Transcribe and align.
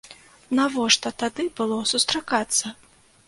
Навошта 0.59 1.11
тады 1.25 1.45
было 1.59 1.77
сустракацца? 1.93 2.65